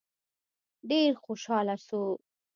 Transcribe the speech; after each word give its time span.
ډېر 0.89 1.11
خوشحاله 1.23 1.75
شو. 1.85 2.03